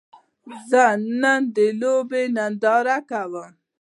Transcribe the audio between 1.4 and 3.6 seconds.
د لوبې ننداره کوم